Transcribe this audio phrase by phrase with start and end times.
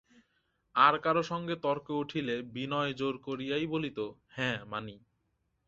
[0.75, 3.99] আর কারো সঙ্গে তর্ক উঠিলে বিনয় জোর করিয়াই বলিত,
[4.29, 4.95] হাঁ, মানি।